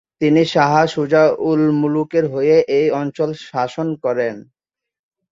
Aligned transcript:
তিনি 0.21 0.41
শাহ 0.45 0.73
সুজা-উল-মুলকের 0.85 2.25
হয়ে 2.33 2.55
এই 2.77 2.87
অঞ্চল 3.01 3.29
শাসন 3.49 3.87
করেন। 4.03 4.35